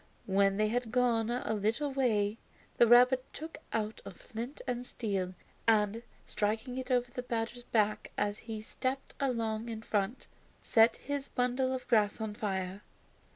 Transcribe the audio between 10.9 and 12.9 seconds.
his bundle of grass on fire.